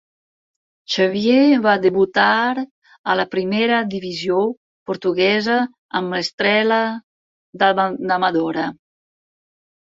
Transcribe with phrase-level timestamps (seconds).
[0.93, 2.29] Xavier va debutar
[3.13, 4.41] a la primera divisió
[4.93, 5.61] portuguesa
[6.03, 6.83] amb Estrela
[7.65, 7.73] da
[8.21, 8.69] Amadora.